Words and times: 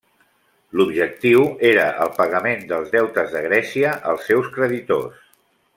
L'objectiu 0.79 1.43
era 1.73 1.83
el 2.05 2.11
pagament 2.15 2.65
dels 2.73 2.89
deutes 2.97 3.37
de 3.37 3.45
Grècia 3.49 3.93
als 4.15 4.29
seus 4.31 4.51
creditors. 4.57 5.27